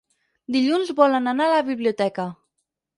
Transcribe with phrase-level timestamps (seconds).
[0.55, 2.31] Dilluns volen anar a la biblioteca.